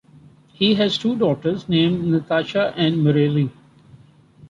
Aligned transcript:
He 0.51 0.73
has 0.73 0.97
two 0.97 1.15
daughters 1.15 1.69
named 1.69 2.05
Natasha 2.07 2.73
and 2.75 3.05
Marielle. 3.05 3.51